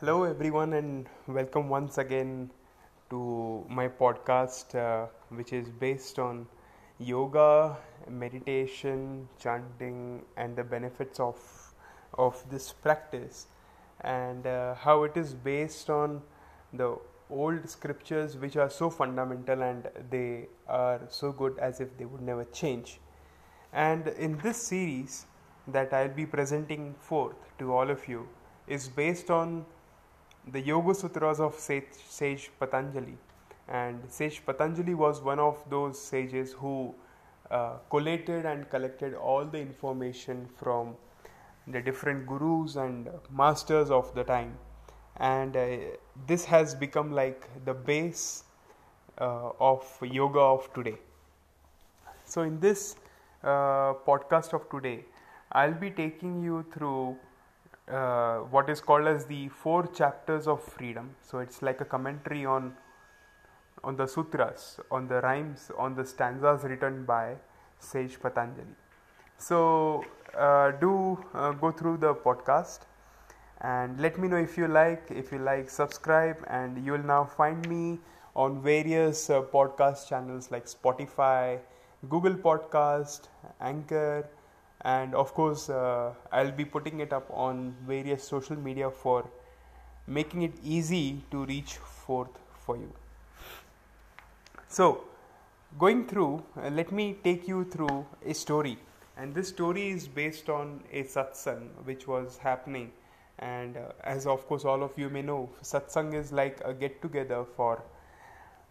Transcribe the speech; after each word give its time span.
Hello, 0.00 0.24
everyone, 0.24 0.72
and 0.72 1.06
welcome 1.26 1.68
once 1.68 1.98
again 1.98 2.50
to 3.10 3.66
my 3.68 3.86
podcast, 3.86 4.74
uh, 4.74 5.06
which 5.28 5.52
is 5.52 5.68
based 5.68 6.18
on 6.18 6.46
yoga, 6.98 7.76
meditation, 8.08 9.28
chanting, 9.38 10.22
and 10.38 10.56
the 10.56 10.64
benefits 10.64 11.20
of 11.20 11.36
of 12.14 12.42
this 12.48 12.72
practice, 12.72 13.48
and 14.00 14.46
uh, 14.46 14.74
how 14.74 15.02
it 15.02 15.18
is 15.18 15.34
based 15.34 15.90
on 15.90 16.22
the 16.72 16.96
old 17.28 17.68
scriptures, 17.68 18.38
which 18.38 18.56
are 18.56 18.70
so 18.70 18.88
fundamental 18.88 19.62
and 19.62 19.90
they 20.08 20.46
are 20.66 21.02
so 21.10 21.30
good 21.30 21.58
as 21.58 21.78
if 21.78 21.94
they 21.98 22.06
would 22.06 22.22
never 22.22 22.44
change. 22.44 23.00
And 23.74 24.08
in 24.08 24.38
this 24.38 24.62
series 24.62 25.26
that 25.68 25.92
I'll 25.92 26.16
be 26.22 26.24
presenting 26.24 26.94
forth 26.94 27.36
to 27.58 27.74
all 27.74 27.90
of 27.90 28.08
you 28.08 28.26
is 28.66 28.88
based 28.88 29.30
on 29.30 29.66
the 30.46 30.60
Yoga 30.60 30.94
Sutras 30.94 31.40
of 31.40 31.54
sage, 31.54 32.50
Patanjali. 32.58 33.16
And 33.68 34.02
Sage 34.08 34.44
Patanjali 34.44 34.94
was 34.94 35.20
one 35.20 35.38
of 35.38 35.62
those 35.70 36.00
sages 36.00 36.52
who 36.52 36.94
uh, 37.50 37.74
collated 37.88 38.46
and 38.46 38.68
collected 38.70 39.14
all 39.14 39.44
the 39.44 39.58
information 39.58 40.48
from 40.56 40.94
the 41.66 41.80
different 41.80 42.26
gurus 42.26 42.76
and 42.76 43.08
masters 43.30 43.90
of 43.90 44.14
the 44.14 44.24
time. 44.24 44.56
And 45.16 45.56
uh, 45.56 45.76
this 46.26 46.44
has 46.46 46.74
become 46.74 47.12
like 47.12 47.48
the 47.64 47.74
base 47.74 48.44
uh, 49.18 49.50
of 49.60 49.84
yoga 50.02 50.40
of 50.40 50.72
today. 50.74 50.96
So, 52.24 52.42
in 52.42 52.58
this 52.60 52.96
uh, 53.42 53.94
podcast 54.06 54.52
of 54.52 54.68
today, 54.70 55.04
I'll 55.52 55.74
be 55.74 55.90
taking 55.90 56.42
you 56.42 56.64
through 56.72 57.18
uh, 57.90 58.38
what 58.50 58.70
is 58.70 58.80
called 58.80 59.06
as 59.06 59.26
the 59.26 59.48
four 59.48 59.86
chapters 59.86 60.46
of 60.46 60.62
freedom. 60.62 61.14
So 61.22 61.38
it's 61.38 61.62
like 61.62 61.80
a 61.80 61.84
commentary 61.84 62.44
on 62.44 62.74
on 63.82 63.96
the 63.96 64.06
sutras, 64.06 64.78
on 64.90 65.08
the 65.08 65.20
rhymes, 65.22 65.70
on 65.78 65.94
the 65.94 66.04
stanzas 66.04 66.64
written 66.64 67.04
by 67.04 67.36
Sage 67.78 68.20
Patanjali. 68.20 68.76
So 69.38 70.04
uh, 70.36 70.72
do 70.72 71.18
uh, 71.32 71.52
go 71.52 71.70
through 71.72 71.96
the 71.96 72.14
podcast 72.14 72.80
and 73.62 73.98
let 74.00 74.18
me 74.18 74.28
know 74.28 74.36
if 74.36 74.58
you 74.58 74.68
like. 74.68 75.10
If 75.10 75.32
you 75.32 75.38
like, 75.38 75.70
subscribe, 75.70 76.44
and 76.46 76.84
you 76.84 76.92
will 76.92 77.06
now 77.14 77.24
find 77.24 77.66
me 77.68 77.98
on 78.36 78.62
various 78.62 79.30
uh, 79.30 79.42
podcast 79.42 80.08
channels 80.08 80.50
like 80.50 80.66
Spotify, 80.66 81.58
Google 82.08 82.34
Podcast, 82.34 83.28
Anchor 83.60 84.28
and 84.82 85.14
of 85.14 85.34
course 85.34 85.68
uh, 85.68 86.12
i'll 86.32 86.52
be 86.52 86.64
putting 86.64 87.00
it 87.00 87.12
up 87.12 87.26
on 87.30 87.74
various 87.86 88.24
social 88.24 88.56
media 88.56 88.90
for 88.90 89.28
making 90.06 90.42
it 90.42 90.54
easy 90.64 91.22
to 91.30 91.44
reach 91.46 91.76
forth 91.76 92.38
for 92.66 92.76
you. 92.76 92.92
So 94.68 95.04
going 95.78 96.06
through 96.06 96.42
uh, 96.56 96.70
let 96.70 96.92
me 96.92 97.16
take 97.24 97.46
you 97.46 97.64
through 97.64 98.06
a 98.26 98.34
story. 98.34 98.78
And 99.16 99.34
this 99.34 99.48
story 99.48 99.90
is 99.90 100.08
based 100.08 100.48
on 100.48 100.82
a 100.92 101.04
satsang 101.04 101.68
which 101.84 102.08
was 102.08 102.38
happening. 102.38 102.92
And 103.38 103.76
uh, 103.76 103.92
as 104.02 104.26
of 104.26 104.46
course 104.46 104.64
all 104.64 104.82
of 104.82 104.98
you 104.98 105.08
may 105.10 105.22
know 105.22 105.50
satsang 105.62 106.14
is 106.14 106.32
like 106.32 106.60
a 106.64 106.74
get 106.74 107.00
together 107.02 107.44
for 107.56 107.82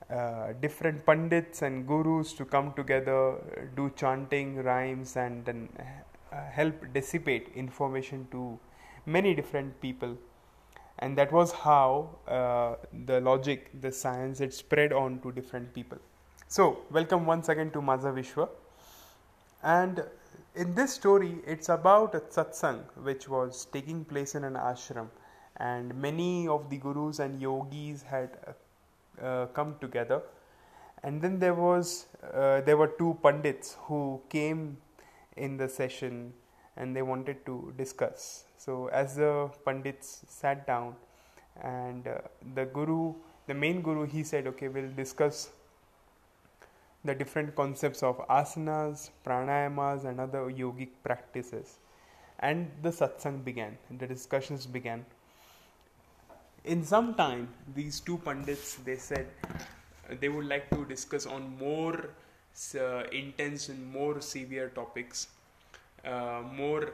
uh, 0.09 0.53
different 0.59 1.05
pandits 1.05 1.61
and 1.61 1.87
gurus 1.87 2.33
to 2.33 2.45
come 2.45 2.73
together, 2.73 3.35
do 3.75 3.91
chanting, 3.95 4.63
rhymes, 4.63 5.15
and 5.15 5.45
then 5.45 5.69
uh, 6.31 6.49
help 6.49 6.73
dissipate 6.93 7.49
information 7.55 8.27
to 8.31 8.59
many 9.05 9.35
different 9.35 9.79
people. 9.81 10.17
And 10.99 11.17
that 11.17 11.31
was 11.31 11.51
how 11.51 12.17
uh, 12.27 12.75
the 13.05 13.21
logic, 13.21 13.69
the 13.81 13.91
science, 13.91 14.41
it 14.41 14.53
spread 14.53 14.91
on 14.91 15.19
to 15.21 15.31
different 15.31 15.73
people. 15.73 15.99
So, 16.47 16.79
welcome 16.91 17.25
once 17.25 17.47
again 17.47 17.71
to 17.71 17.81
Maza 17.81 18.07
Vishwa. 18.07 18.49
And 19.63 20.03
in 20.55 20.73
this 20.73 20.93
story, 20.93 21.35
it's 21.45 21.69
about 21.69 22.15
a 22.15 22.19
satsang 22.21 22.83
which 23.03 23.29
was 23.29 23.65
taking 23.71 24.03
place 24.03 24.33
in 24.33 24.43
an 24.43 24.55
ashram, 24.55 25.09
and 25.57 25.93
many 25.93 26.47
of 26.47 26.69
the 26.69 26.77
gurus 26.77 27.19
and 27.19 27.39
yogis 27.39 28.01
had 28.01 28.31
uh, 29.21 29.45
come 29.47 29.75
together. 29.79 30.21
And 31.03 31.21
then 31.21 31.39
there 31.39 31.53
was 31.53 32.07
uh, 32.33 32.61
there 32.61 32.77
were 32.77 32.87
two 32.87 33.17
pandits 33.23 33.77
who 33.83 34.21
came 34.29 34.77
in 35.37 35.57
the 35.57 35.69
session 35.69 36.33
and 36.75 36.95
they 36.95 37.01
wanted 37.01 37.45
to 37.45 37.73
discuss. 37.77 38.45
So 38.57 38.87
as 38.87 39.15
the 39.15 39.49
pandits 39.65 40.21
sat 40.27 40.67
down 40.67 40.95
and 41.61 42.07
uh, 42.07 42.19
the 42.55 42.65
guru 42.65 43.13
the 43.47 43.53
main 43.53 43.81
guru 43.81 44.05
he 44.05 44.23
said 44.23 44.47
okay 44.47 44.67
we'll 44.67 44.91
discuss 44.91 45.49
the 47.03 47.15
different 47.15 47.55
concepts 47.55 48.03
of 48.03 48.17
asanas 48.27 49.09
pranayamas 49.25 50.05
and 50.05 50.19
other 50.19 50.43
yogic 50.51 50.89
practices. 51.03 51.79
And 52.39 52.71
the 52.81 52.89
satsang 52.89 53.43
began 53.43 53.77
the 53.89 54.07
discussions 54.07 54.65
began 54.65 55.05
in 56.73 56.83
some 56.83 57.13
time 57.15 57.47
these 57.75 57.99
two 57.99 58.17
pundits 58.29 58.75
they 58.87 58.95
said 58.95 59.27
they 60.19 60.29
would 60.29 60.45
like 60.45 60.69
to 60.69 60.85
discuss 60.85 61.25
on 61.25 61.45
more 61.57 62.09
uh, 62.75 63.03
intense 63.11 63.69
and 63.69 63.91
more 63.93 64.21
severe 64.21 64.69
topics 64.69 65.27
uh, 66.05 66.41
more 66.55 66.91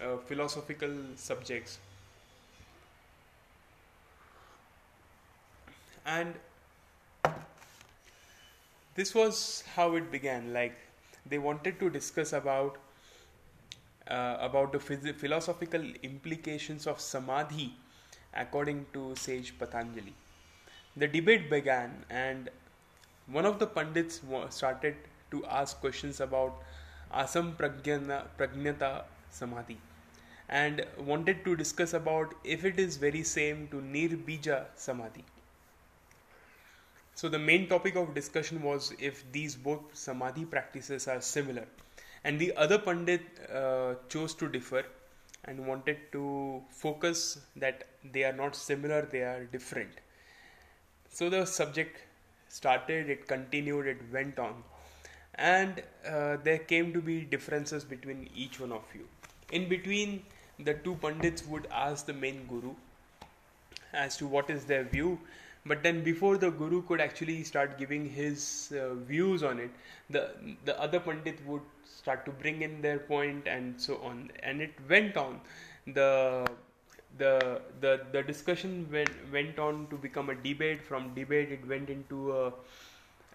uh, 0.00 0.16
philosophical 0.26 0.90
subjects. 1.16 1.78
And 6.06 6.34
this 8.94 9.14
was 9.14 9.64
how 9.74 9.94
it 9.96 10.10
began. 10.10 10.52
Like 10.52 10.76
they 11.26 11.38
wanted 11.38 11.78
to 11.80 11.90
discuss 11.90 12.32
about 12.32 12.76
uh, 14.08 14.38
about 14.40 14.72
the 14.72 14.78
phys- 14.78 15.14
philosophical 15.14 15.82
implications 16.02 16.86
of 16.86 17.00
samadhi 17.00 17.74
according 18.34 18.86
to 18.92 19.14
sage 19.16 19.58
Patanjali. 19.58 20.14
The 20.96 21.08
debate 21.08 21.50
began, 21.50 22.04
and 22.10 22.50
one 23.26 23.46
of 23.46 23.58
the 23.58 23.66
pundits 23.66 24.20
started 24.50 24.96
to 25.30 25.44
ask 25.46 25.78
questions 25.80 26.20
about 26.20 26.54
Asam 27.12 27.56
Pragyana, 27.56 28.24
Pragnata 28.38 29.04
Samadhi 29.30 29.78
and 30.48 30.84
wanted 30.98 31.44
to 31.44 31.54
discuss 31.56 31.92
about 31.92 32.34
if 32.42 32.64
it 32.64 32.78
is 32.78 32.96
very 32.96 33.22
same 33.22 33.68
to 33.68 33.76
Nirbija 33.76 34.64
Samadhi. 34.76 35.24
So 37.14 37.28
the 37.28 37.38
main 37.38 37.68
topic 37.68 37.96
of 37.96 38.14
discussion 38.14 38.62
was 38.62 38.94
if 38.98 39.30
these 39.32 39.56
both 39.56 39.80
Samadhi 39.92 40.44
practices 40.44 41.08
are 41.08 41.20
similar. 41.20 41.66
And 42.24 42.38
the 42.38 42.54
other 42.56 42.78
Pandit 42.78 43.22
uh, 43.52 43.94
chose 44.08 44.34
to 44.34 44.48
differ 44.48 44.84
and 45.44 45.66
wanted 45.66 45.98
to 46.12 46.62
focus 46.68 47.38
that 47.56 47.84
they 48.12 48.24
are 48.24 48.32
not 48.32 48.56
similar, 48.56 49.02
they 49.02 49.22
are 49.22 49.44
different. 49.44 49.90
So 51.08 51.30
the 51.30 51.44
subject 51.46 51.98
started, 52.48 53.08
it 53.08 53.26
continued, 53.26 53.86
it 53.86 53.98
went 54.12 54.38
on, 54.38 54.62
and 55.34 55.82
uh, 56.06 56.36
there 56.42 56.58
came 56.58 56.92
to 56.92 57.00
be 57.00 57.20
differences 57.22 57.84
between 57.84 58.28
each 58.34 58.60
one 58.60 58.72
of 58.72 58.82
you. 58.94 59.06
In 59.52 59.68
between, 59.68 60.22
the 60.58 60.74
two 60.74 60.96
pundits 60.96 61.46
would 61.46 61.66
ask 61.70 62.06
the 62.06 62.12
main 62.12 62.46
guru 62.46 62.74
as 63.92 64.16
to 64.16 64.26
what 64.26 64.50
is 64.50 64.64
their 64.64 64.84
view 64.84 65.18
but 65.68 65.82
then 65.82 66.02
before 66.02 66.36
the 66.38 66.50
guru 66.50 66.82
could 66.82 67.00
actually 67.00 67.42
start 67.44 67.78
giving 67.78 68.08
his 68.08 68.72
uh, 68.80 68.94
views 68.94 69.42
on 69.42 69.58
it 69.58 69.70
the 70.10 70.22
the 70.64 70.80
other 70.80 71.00
pandit 71.00 71.44
would 71.46 71.62
start 71.98 72.24
to 72.24 72.32
bring 72.42 72.62
in 72.62 72.80
their 72.80 72.98
point 72.98 73.46
and 73.46 73.80
so 73.80 73.96
on. 73.98 74.30
And 74.42 74.62
it 74.62 74.74
went 74.88 75.16
on. 75.16 75.40
The 75.86 76.46
the 77.16 77.62
the, 77.80 78.00
the 78.12 78.22
discussion 78.22 78.88
went, 78.92 79.10
went 79.32 79.58
on 79.58 79.88
to 79.88 79.96
become 79.96 80.30
a 80.30 80.34
debate. 80.34 80.82
From 80.82 81.14
debate 81.14 81.52
it 81.52 81.66
went 81.66 81.90
into 81.90 82.32
a 82.32 82.52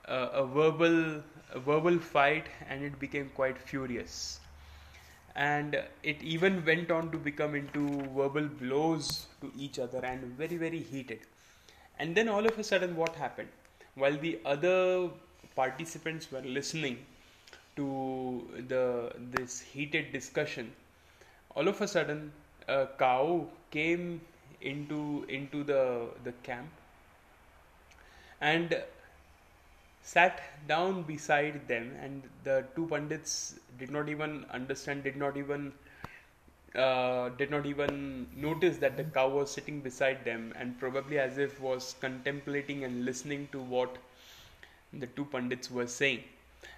a, 0.06 0.18
a 0.44 0.46
verbal 0.46 1.24
a 1.52 1.60
verbal 1.60 2.00
fight 2.00 2.48
and 2.68 2.84
it 2.84 3.00
became 3.00 3.30
quite 3.30 3.60
furious. 3.60 4.40
And 5.36 5.76
it 6.04 6.22
even 6.22 6.64
went 6.66 6.92
on 6.92 7.12
to 7.12 7.18
become 7.18 7.56
into 7.56 7.86
verbal 8.16 8.48
blows 8.48 9.28
to 9.42 9.52
each 9.58 9.80
other 9.80 10.04
and 10.06 10.24
very 10.38 10.58
very 10.58 10.80
heated 10.80 11.22
and 12.00 12.16
then 12.16 12.30
all 12.30 12.46
of 12.46 12.58
a 12.60 12.64
sudden 12.64 12.96
what 12.96 13.16
happened? 13.16 13.50
While 13.96 14.18
the 14.18 14.40
other 14.46 15.10
participants 15.56 16.32
were 16.32 16.42
listening 16.42 17.06
to 17.76 17.86
the 18.68 19.12
this 19.36 19.60
heated 19.62 20.12
discussion 20.12 20.72
all 21.56 21.68
of 21.68 21.82
a 21.82 21.88
sudden 21.88 22.32
a 22.68 22.88
cow 22.98 23.48
came 23.72 24.22
into 24.62 25.26
into 25.28 25.64
the 25.64 26.10
the 26.24 26.32
camp 26.44 26.70
and 28.42 28.76
sat 30.04 30.42
down 30.68 31.04
beside 31.04 31.68
them. 31.68 31.92
And 32.02 32.24
the 32.44 32.66
two 32.76 32.88
pandits 32.88 33.56
did 33.80 33.92
not 33.92 34.10
even 34.10 34.46
understand 34.52 35.04
did 35.04 35.16
not 35.16 35.38
even 35.38 35.74
uh, 36.76 37.30
did 37.30 37.52
not 37.52 37.66
even 37.66 38.28
notice 38.36 38.78
that 38.78 38.98
the 38.98 39.04
cow 39.04 39.30
was 39.30 39.52
sitting 39.52 39.80
beside 39.82 40.26
them 40.26 40.54
and 40.58 40.80
probably 40.80 41.20
as 41.20 41.38
if 41.38 41.60
was 41.62 41.96
contemplating 42.02 42.84
and 42.84 43.06
listening 43.06 43.48
to 43.52 43.60
what 43.62 43.98
the 44.92 45.08
two 45.08 45.26
pandits 45.26 45.70
were 45.70 45.88
saying. 45.88 46.24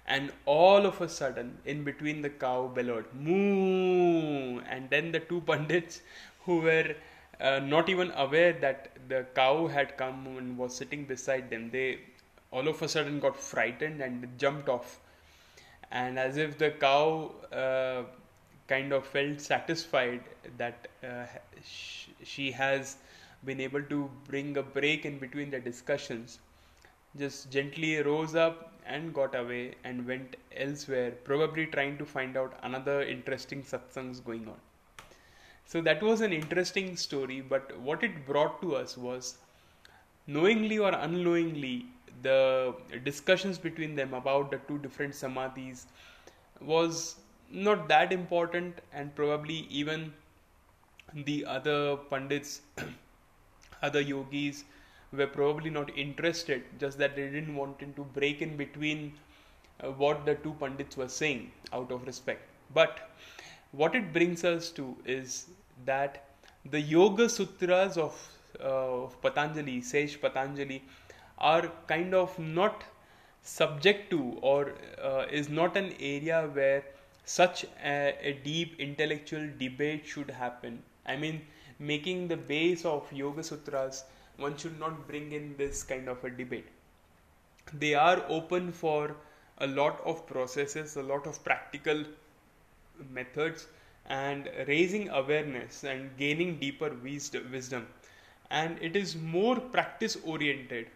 And 0.06 0.32
all 0.44 0.86
of 0.86 1.00
a 1.00 1.08
sudden 1.08 1.58
in 1.64 1.82
between 1.84 2.22
the 2.22 2.30
cow 2.30 2.68
bellowed 2.68 3.06
moo! 3.14 4.60
And 4.60 4.90
then 4.90 5.12
the 5.12 5.20
two 5.20 5.40
pandits 5.46 6.02
who 6.44 6.60
were 6.60 6.94
uh, 7.40 7.60
not 7.60 7.88
even 7.88 8.10
aware 8.12 8.52
that 8.52 8.90
the 9.08 9.26
cow 9.34 9.66
had 9.66 9.96
come 9.96 10.26
and 10.38 10.56
was 10.56 10.74
sitting 10.74 11.04
beside 11.04 11.50
them 11.50 11.70
they 11.70 11.98
all 12.50 12.68
of 12.68 12.80
a 12.80 12.88
sudden 12.88 13.18
got 13.20 13.36
frightened 13.36 14.00
and 14.00 14.26
jumped 14.38 14.68
off. 14.68 15.00
And 15.90 16.18
as 16.18 16.36
if 16.36 16.58
the 16.58 16.70
cow 16.70 17.32
uh, 17.52 18.04
kind 18.68 18.92
of 18.92 19.06
felt 19.06 19.40
satisfied 19.40 20.22
that 20.58 20.88
uh, 21.04 21.26
sh- 21.64 22.08
she 22.22 22.50
has 22.50 22.96
been 23.44 23.60
able 23.60 23.82
to 23.82 24.10
bring 24.26 24.56
a 24.56 24.62
break 24.62 25.04
in 25.04 25.18
between 25.18 25.50
the 25.50 25.60
discussions 25.60 26.38
just 27.18 27.50
gently 27.50 28.02
rose 28.02 28.34
up 28.34 28.72
and 28.86 29.12
got 29.14 29.34
away 29.34 29.74
and 29.84 30.06
went 30.06 30.36
elsewhere, 30.54 31.12
probably 31.24 31.66
trying 31.66 31.96
to 31.98 32.04
find 32.04 32.36
out 32.36 32.58
another 32.62 33.02
interesting 33.02 33.62
satsangs 33.62 34.22
going 34.22 34.46
on. 34.48 34.56
So 35.64 35.80
that 35.80 36.02
was 36.02 36.20
an 36.20 36.32
interesting 36.32 36.96
story, 36.96 37.40
but 37.40 37.76
what 37.80 38.04
it 38.04 38.26
brought 38.26 38.60
to 38.62 38.76
us 38.76 38.96
was 38.96 39.38
knowingly 40.26 40.78
or 40.78 40.92
unknowingly, 40.92 41.86
the 42.22 42.74
discussions 43.04 43.58
between 43.58 43.94
them 43.94 44.14
about 44.14 44.50
the 44.50 44.58
two 44.68 44.78
different 44.78 45.12
samadhis 45.12 45.86
was 46.60 47.16
not 47.50 47.88
that 47.88 48.12
important, 48.12 48.80
and 48.92 49.14
probably 49.14 49.66
even 49.70 50.12
the 51.14 51.44
other 51.46 51.96
pandits, 51.96 52.60
other 53.82 54.00
yogis, 54.00 54.64
were 55.12 55.26
probably 55.26 55.70
not 55.70 55.96
interested, 55.96 56.62
just 56.78 56.98
that 56.98 57.16
they 57.16 57.28
didn't 57.28 57.54
want 57.54 57.78
to 57.78 58.04
break 58.14 58.42
in 58.42 58.56
between 58.56 59.12
uh, 59.80 59.88
what 59.88 60.24
the 60.26 60.34
two 60.36 60.54
pandits 60.60 60.96
were 60.96 61.08
saying 61.08 61.50
out 61.72 61.90
of 61.90 62.06
respect. 62.06 62.42
But 62.74 63.10
what 63.72 63.94
it 63.94 64.12
brings 64.12 64.44
us 64.44 64.70
to 64.72 64.96
is 65.04 65.46
that 65.84 66.24
the 66.70 66.80
Yoga 66.80 67.28
Sutras 67.28 67.96
of, 67.96 68.14
uh, 68.60 69.04
of 69.04 69.20
Patanjali, 69.22 69.80
Sage 69.80 70.20
Patanjali, 70.20 70.82
are 71.38 71.70
kind 71.86 72.14
of 72.14 72.36
not 72.38 72.82
subject 73.42 74.10
to 74.10 74.38
or 74.40 74.72
uh, 75.02 75.26
is 75.30 75.48
not 75.48 75.76
an 75.76 75.92
area 76.00 76.48
where 76.52 76.82
such 77.26 77.64
a, 77.84 78.16
a, 78.22 78.32
deep 78.44 78.78
intellectual 78.78 79.48
debate 79.58 80.06
should 80.06 80.30
happen. 80.30 80.80
I 81.04 81.16
mean, 81.16 81.42
making 81.80 82.28
the 82.28 82.36
base 82.36 82.84
of 82.84 83.12
Yoga 83.12 83.42
Sutras 83.42 84.04
one 84.36 84.56
should 84.56 84.78
not 84.78 85.08
bring 85.08 85.32
in 85.32 85.56
this 85.56 85.82
kind 85.82 86.08
of 86.08 86.22
a 86.24 86.30
debate. 86.30 86.66
They 87.72 87.94
are 87.94 88.24
open 88.28 88.70
for 88.70 89.16
a 89.58 89.66
lot 89.66 90.00
of 90.04 90.26
processes, 90.26 90.96
a 90.96 91.02
lot 91.02 91.26
of 91.26 91.42
practical 91.42 92.04
methods, 93.10 93.66
and 94.08 94.48
raising 94.68 95.08
awareness 95.08 95.82
and 95.82 96.16
gaining 96.16 96.58
deeper 96.58 96.94
wisdom. 97.02 97.88
And 98.50 98.78
it 98.80 98.94
is 98.94 99.16
more 99.16 99.58
practice 99.58 100.16
oriented. 100.24 100.86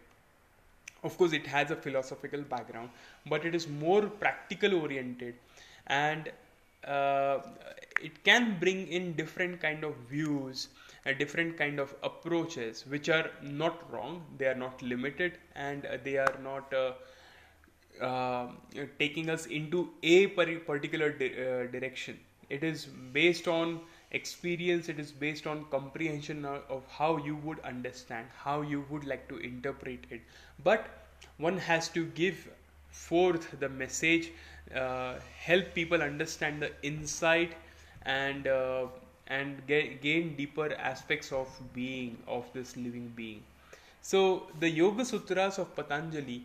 Of 1.03 1.19
course, 1.19 1.32
it 1.32 1.47
has 1.47 1.73
a 1.73 1.77
philosophical 1.77 2.43
background, 2.43 2.91
but 3.27 3.44
it 3.44 3.55
is 3.55 3.67
more 3.67 4.03
practical 4.03 4.75
oriented 4.75 5.35
and 5.91 6.31
uh, 6.85 7.39
it 8.01 8.23
can 8.25 8.59
bring 8.59 8.87
in 8.89 9.13
different 9.15 9.61
kind 9.61 9.85
of 9.85 9.95
views 10.11 10.69
a 11.07 11.15
different 11.15 11.57
kind 11.57 11.79
of 11.79 11.95
approaches 12.03 12.85
which 12.87 13.09
are 13.09 13.31
not 13.43 13.91
wrong. 13.91 14.23
They 14.39 14.47
are 14.47 14.55
not 14.55 14.83
limited 14.83 15.39
and 15.55 15.87
uh, 15.87 15.97
they 16.05 16.19
are 16.19 16.37
not 16.43 16.73
uh, 16.75 16.93
uh, 18.01 18.49
taking 18.99 19.29
us 19.31 19.47
into 19.47 19.91
a 20.03 20.27
particular 20.29 21.11
di- 21.11 21.35
uh, 21.35 21.67
direction. 21.71 22.19
It 22.49 22.65
is 22.65 22.87
based 22.87 23.47
on 23.49 23.81
experience. 24.11 24.89
It 24.89 24.99
is 24.99 25.13
based 25.13 25.47
on 25.47 25.65
comprehension 25.71 26.45
of 26.45 26.83
how 26.89 27.17
you 27.19 27.37
would 27.37 27.61
understand 27.61 28.27
how 28.45 28.63
you 28.63 28.85
would 28.91 29.05
like 29.05 29.29
to 29.29 29.37
interpret 29.39 30.07
it. 30.11 30.23
But 30.65 30.89
one 31.39 31.59
has 31.59 31.89
to 31.91 32.07
give 32.07 32.49
forth 32.91 33.59
the 33.61 33.69
message 33.69 34.31
uh, 34.75 35.15
help 35.39 35.75
people 35.75 36.03
understand 36.03 36.63
the 36.63 36.71
insight 36.83 37.55
and 38.03 38.47
uh, 38.47 38.87
and 39.27 39.65
get, 39.67 40.01
gain 40.03 40.35
deeper 40.37 40.73
aspects 40.75 41.33
of 41.33 41.49
being 41.73 42.17
of 42.27 42.53
this 42.53 42.77
living 42.77 43.13
being. 43.15 43.43
So 44.03 44.47
the 44.59 44.69
yoga 44.69 45.05
sutras 45.05 45.59
of 45.59 45.75
patanjali 45.77 46.43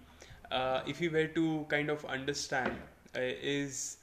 uh, 0.52 0.82
if 0.86 1.02
you 1.02 1.12
were 1.12 1.28
to 1.28 1.66
kind 1.70 1.90
of 1.90 2.06
understand 2.06 2.74
uh, 3.16 3.20
is 3.20 3.98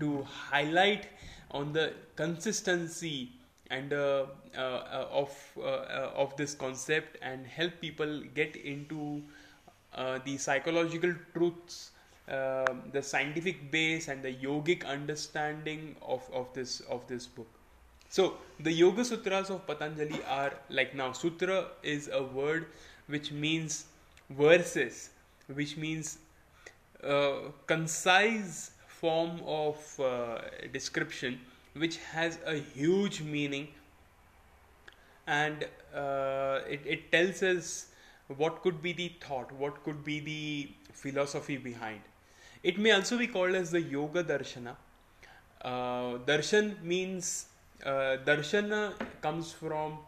to 0.00 0.22
highlight 0.22 1.06
on 1.50 1.72
the 1.72 1.92
consistency 2.16 3.30
and 3.70 3.92
uh, 3.92 4.26
uh, 4.56 5.06
of 5.10 5.30
of 5.56 6.36
this 6.36 6.54
concept 6.54 7.18
and 7.22 7.46
help 7.46 7.72
people 7.80 8.22
get 8.34 8.56
into 8.56 9.22
the 10.24 10.36
psychological 10.36 11.14
truths 11.34 11.90
um, 12.28 12.82
the 12.92 13.02
scientific 13.02 13.70
base 13.70 14.08
and 14.08 14.22
the 14.22 14.34
yogic 14.34 14.84
understanding 14.84 15.96
of, 16.02 16.28
of 16.30 16.52
this 16.52 16.80
of 16.80 17.06
this 17.06 17.26
book. 17.26 17.46
So 18.10 18.34
the 18.60 18.70
yoga 18.70 19.04
sutras 19.04 19.48
of 19.48 19.66
patanjali 19.66 20.20
are 20.28 20.52
like 20.68 20.94
now 20.94 21.12
sutra 21.12 21.68
is 21.82 22.10
a 22.12 22.22
word 22.22 22.66
which 23.06 23.32
means 23.32 23.86
verses 24.28 25.10
which 25.46 25.78
means 25.78 26.18
uh, 27.02 27.50
concise 27.66 28.72
form 28.86 29.40
of 29.46 30.00
uh, 30.00 30.38
description 30.70 31.40
which 31.74 31.96
has 32.12 32.38
a 32.44 32.56
huge 32.56 33.22
meaning 33.22 33.68
and 35.26 35.64
uh, 35.94 36.60
it, 36.68 36.80
it 36.84 37.10
tells 37.12 37.42
us 37.42 37.86
what 38.36 38.62
could 38.62 38.82
be 38.82 38.92
the 38.92 39.10
thought 39.20 39.50
what 39.52 39.82
could 39.84 40.04
be 40.04 40.20
the 40.20 40.68
philosophy 40.92 41.56
behind 41.56 42.00
it 42.62 42.78
may 42.78 42.90
also 42.90 43.16
be 43.16 43.26
called 43.26 43.54
as 43.54 43.70
the 43.70 43.80
Yoga 43.80 44.24
Darshana. 44.24 44.74
Uh, 45.62 46.18
darshan 46.26 46.82
means 46.82 47.46
uh, 47.84 48.16
Darshana 48.24 48.94
comes 49.20 49.52
from 49.52 49.98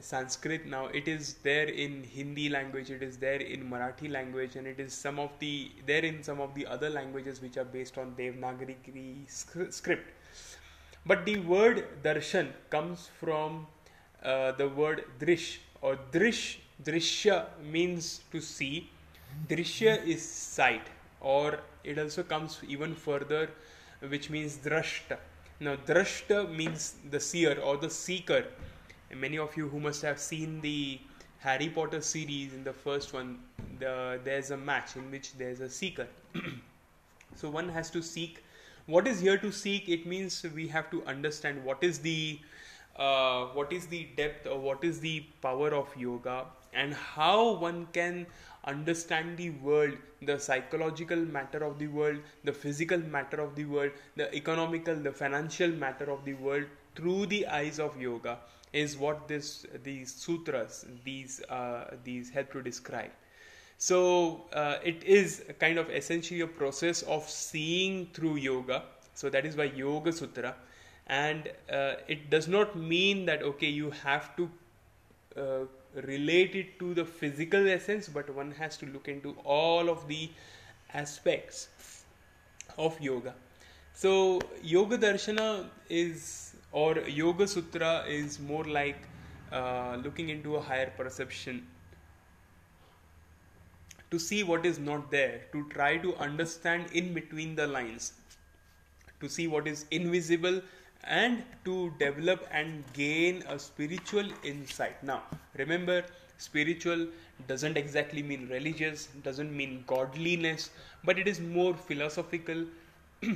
Sanskrit. 0.00 0.66
Now 0.66 0.86
it 0.86 1.08
is 1.08 1.34
there 1.42 1.66
in 1.66 2.04
Hindi 2.04 2.48
language, 2.48 2.90
it 2.90 3.02
is 3.02 3.16
there 3.16 3.40
in 3.40 3.68
Marathi 3.68 4.10
language, 4.10 4.54
and 4.54 4.66
it 4.66 4.78
is 4.78 4.92
some 4.92 5.18
of 5.18 5.30
the 5.40 5.72
there 5.86 6.04
in 6.04 6.22
some 6.22 6.40
of 6.40 6.54
the 6.54 6.66
other 6.66 6.88
languages 6.88 7.42
which 7.42 7.56
are 7.56 7.64
based 7.64 7.98
on 7.98 8.14
Devanagari 8.16 9.16
script. 9.28 10.12
But 11.04 11.24
the 11.24 11.40
word 11.40 11.84
darshan 12.02 12.48
comes 12.70 13.08
from 13.18 13.66
uh, 14.22 14.52
the 14.52 14.68
word 14.68 15.04
drish 15.18 15.60
or 15.80 15.98
drish. 16.12 16.60
Drishya 16.84 17.46
means 17.62 18.20
to 18.32 18.40
see. 18.40 18.90
Drishya 19.48 20.04
is 20.06 20.22
sight. 20.28 20.86
Or 21.20 21.60
it 21.84 21.98
also 21.98 22.22
comes 22.22 22.60
even 22.66 22.94
further 22.94 23.50
which 24.08 24.30
means 24.30 24.58
drashta. 24.58 25.18
Now 25.60 25.74
drashta 25.74 26.54
means 26.54 26.94
the 27.10 27.18
seer 27.18 27.58
or 27.60 27.76
the 27.76 27.90
seeker. 27.90 28.44
And 29.10 29.20
many 29.20 29.38
of 29.38 29.56
you 29.56 29.68
who 29.68 29.80
must 29.80 30.02
have 30.02 30.18
seen 30.18 30.60
the 30.60 31.00
harry 31.38 31.68
potter 31.68 32.00
series 32.00 32.52
in 32.52 32.64
the 32.64 32.72
first 32.72 33.12
one 33.12 33.38
the, 33.78 34.18
there's 34.24 34.50
a 34.50 34.56
match 34.56 34.96
in 34.96 35.10
which 35.10 35.34
there's 35.34 35.60
a 35.60 35.70
seeker. 35.70 36.06
So 37.36 37.48
one 37.48 37.68
has 37.68 37.88
to 37.90 38.02
seek. 38.02 38.42
What 38.86 39.06
is 39.06 39.20
here 39.20 39.38
to 39.38 39.52
seek? 39.52 39.88
It 39.88 40.06
means 40.06 40.44
we 40.54 40.66
have 40.68 40.90
to 40.90 41.04
understand 41.04 41.64
what 41.64 41.84
is 41.84 42.00
the 42.00 42.40
uh, 42.96 43.44
what 43.58 43.72
is 43.72 43.86
the 43.86 44.08
depth 44.16 44.48
or 44.48 44.58
what 44.58 44.82
is 44.82 44.98
the 44.98 45.20
power 45.40 45.72
of 45.72 45.96
yoga 45.96 46.46
and 46.72 46.94
how 46.94 47.52
one 47.54 47.86
can 47.92 48.26
understand 48.64 49.36
the 49.36 49.50
world, 49.50 49.96
the 50.22 50.38
psychological 50.38 51.16
matter 51.16 51.64
of 51.64 51.78
the 51.78 51.86
world, 51.86 52.18
the 52.44 52.52
physical 52.52 52.98
matter 52.98 53.40
of 53.40 53.54
the 53.54 53.64
world, 53.64 53.92
the 54.16 54.34
economical, 54.34 54.94
the 54.94 55.12
financial 55.12 55.70
matter 55.70 56.10
of 56.10 56.24
the 56.24 56.34
world 56.34 56.64
through 56.94 57.26
the 57.26 57.46
eyes 57.46 57.78
of 57.78 58.00
yoga 58.00 58.38
is 58.72 58.96
what 58.98 59.26
this 59.28 59.66
these 59.82 60.14
sutras 60.14 60.84
these 61.04 61.40
uh, 61.48 61.96
these 62.04 62.30
help 62.30 62.52
to 62.52 62.62
describe. 62.62 63.10
So 63.78 64.44
uh, 64.52 64.78
it 64.84 65.04
is 65.04 65.44
kind 65.60 65.78
of 65.78 65.88
essentially 65.90 66.40
a 66.40 66.46
process 66.46 67.02
of 67.02 67.28
seeing 67.28 68.08
through 68.12 68.36
yoga. 68.36 68.82
So 69.14 69.30
that 69.30 69.46
is 69.46 69.56
why 69.56 69.64
Yoga 69.64 70.12
Sutra, 70.12 70.54
and 71.06 71.50
uh, 71.72 71.94
it 72.08 72.28
does 72.30 72.48
not 72.48 72.76
mean 72.76 73.24
that 73.26 73.42
okay 73.42 73.68
you 73.68 73.90
have 73.90 74.36
to 74.36 74.50
uh, 75.36 75.64
relate 75.94 76.54
it 76.54 76.78
to 76.78 76.94
the 76.94 77.04
physical 77.04 77.68
essence, 77.68 78.08
but 78.08 78.28
one 78.34 78.52
has 78.52 78.76
to 78.78 78.86
look 78.86 79.08
into 79.08 79.36
all 79.44 79.88
of 79.88 80.06
the 80.08 80.30
aspects 80.94 81.68
of 82.76 83.00
yoga. 83.00 83.34
So, 83.94 84.40
Yoga 84.62 84.96
Darshana 84.98 85.66
is 85.88 86.54
or 86.70 86.98
yoga 86.98 87.48
sutra 87.48 88.04
is 88.06 88.38
more 88.38 88.64
like 88.64 89.08
uh, 89.50 89.96
looking 90.04 90.28
into 90.28 90.56
a 90.56 90.60
higher 90.60 90.92
perception 90.96 91.66
to 94.10 94.18
see 94.18 94.42
what 94.42 94.66
is 94.66 94.78
not 94.78 95.10
there 95.10 95.40
to 95.52 95.68
try 95.70 95.96
to 95.96 96.14
understand 96.16 96.86
in 96.92 97.12
between 97.14 97.54
the 97.56 97.66
lines 97.66 98.12
to 99.20 99.28
see 99.28 99.46
what 99.46 99.66
is 99.66 99.86
invisible 99.90 100.60
and 101.04 101.42
to 101.64 101.92
develop 101.98 102.46
and 102.50 102.84
gain 102.92 103.42
a 103.48 103.58
spiritual 103.58 104.26
insight. 104.44 105.02
Now 105.02 105.22
remember 105.56 106.04
spiritual 106.38 107.06
doesn't 107.46 107.76
exactly 107.76 108.22
mean 108.22 108.48
religious 108.48 109.08
doesn't 109.22 109.56
mean 109.56 109.84
godliness 109.86 110.70
but 111.04 111.18
it 111.18 111.26
is 111.26 111.40
more 111.40 111.74
philosophical 111.74 112.64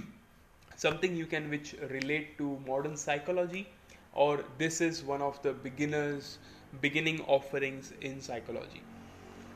something 0.77 1.17
you 1.17 1.27
can 1.27 1.49
which 1.51 1.75
relate 1.91 2.37
to 2.39 2.59
modern 2.67 2.97
psychology 2.97 3.69
or 4.15 4.45
this 4.59 4.81
is 4.81 5.03
one 5.03 5.23
of 5.23 5.41
the 5.43 5.53
beginners 5.53 6.39
beginning 6.81 7.21
offerings 7.27 7.93
in 8.01 8.21
psychology. 8.21 8.83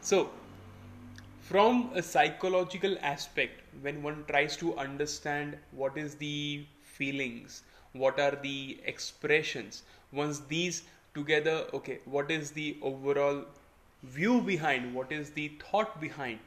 So 0.00 0.30
from 1.40 1.90
a 1.94 2.02
psychological 2.02 2.96
aspect 3.00 3.60
when 3.80 4.02
one 4.02 4.24
tries 4.28 4.56
to 4.58 4.76
understand 4.76 5.56
what 5.72 5.96
is 5.96 6.14
the 6.16 6.64
feelings? 6.98 7.62
What 7.92 8.20
are 8.20 8.36
the 8.42 8.78
expressions? 8.84 9.82
Once 10.12 10.40
these 10.48 10.82
together 11.14 11.64
okay 11.72 11.98
what 12.04 12.30
is 12.30 12.50
the 12.50 12.76
overall 12.82 13.44
view 14.02 14.40
behind? 14.40 14.94
What 14.94 15.12
is 15.12 15.30
the 15.30 15.48
thought 15.64 16.00
behind 16.00 16.38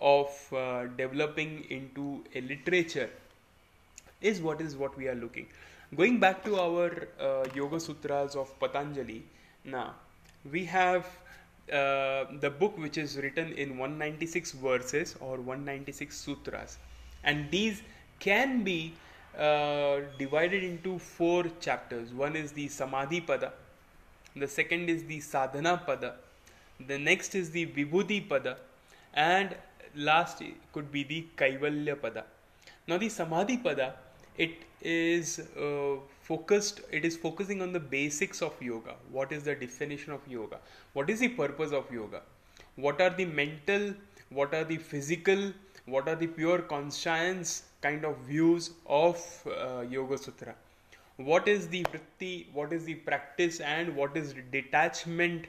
of 0.00 0.52
uh, 0.52 0.86
developing 0.96 1.64
into 1.70 2.24
a 2.34 2.40
literature 2.40 3.10
is 4.20 4.40
what 4.40 4.60
is 4.60 4.76
what 4.76 4.96
we 4.96 5.08
are 5.08 5.14
looking. 5.14 5.46
Going 5.96 6.20
back 6.20 6.44
to 6.44 6.60
our 6.60 7.08
uh, 7.20 7.44
yoga 7.54 7.80
sutras 7.80 8.36
of 8.36 8.58
patanjali 8.60 9.22
now 9.64 9.94
we 10.50 10.64
have 10.64 11.06
uh, 11.72 12.24
the 12.40 12.50
book 12.50 12.76
which 12.78 12.96
is 12.98 13.16
written 13.18 13.52
in 13.52 13.78
196 13.78 14.52
verses 14.52 15.16
or 15.20 15.36
196 15.36 16.16
sutras. 16.16 16.78
And 17.22 17.50
these 17.50 17.82
can 18.18 18.62
be 18.62 18.94
uh, 19.38 20.00
divided 20.18 20.62
into 20.62 20.98
four 20.98 21.44
chapters. 21.60 22.12
One 22.12 22.36
is 22.36 22.52
the 22.52 22.68
samadhi 22.68 23.20
pada 23.20 23.52
the 24.36 24.46
second 24.46 24.88
is 24.88 25.04
the 25.04 25.20
sadhana 25.20 25.82
pada 25.86 26.12
the 26.86 26.98
next 26.98 27.34
is 27.34 27.50
the 27.50 27.66
vibhuti 27.66 28.26
pada 28.28 28.56
and 29.14 29.56
last 29.94 30.42
could 30.72 30.92
be 30.92 31.02
the 31.02 31.26
kaivalya 31.36 31.96
pada. 31.96 32.22
Now 32.86 32.98
the 32.98 33.08
samadhi 33.08 33.58
pada 33.58 33.94
it 34.38 34.62
is 34.82 35.40
uh, 35.58 35.96
focused 36.22 36.80
it 36.90 37.04
is 37.04 37.16
focusing 37.16 37.60
on 37.60 37.72
the 37.72 37.80
basics 37.80 38.40
of 38.40 38.54
yoga. 38.62 38.94
What 39.10 39.32
is 39.32 39.42
the 39.42 39.54
definition 39.54 40.12
of 40.12 40.20
yoga? 40.28 40.58
What 40.92 41.10
is 41.10 41.20
the 41.20 41.28
purpose 41.28 41.72
of 41.72 41.90
yoga? 41.92 42.22
What 42.76 43.00
are 43.00 43.10
the 43.10 43.24
mental 43.24 43.94
what 44.30 44.54
are 44.54 44.64
the 44.64 44.76
physical 44.76 45.52
what 45.86 46.08
are 46.08 46.14
the 46.14 46.26
pure 46.28 46.58
conscience 46.58 47.64
kind 47.80 48.04
of 48.04 48.16
views 48.18 48.70
of 48.86 49.22
uh, 49.46 49.80
yoga 49.80 50.18
sutra. 50.18 50.54
What 51.16 51.48
is 51.48 51.68
the 51.68 51.84
vritti 51.84 52.52
what 52.52 52.72
is 52.72 52.84
the 52.84 52.94
practice 52.94 53.60
and 53.60 53.94
what 53.94 54.16
is 54.16 54.34
detachment 54.50 55.46